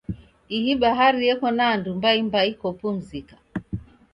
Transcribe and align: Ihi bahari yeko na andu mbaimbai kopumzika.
Ihi 0.57 0.71
bahari 0.81 1.19
yeko 1.27 1.47
na 1.57 1.65
andu 1.73 1.89
mbaimbai 1.97 2.51
kopumzika. 2.61 3.35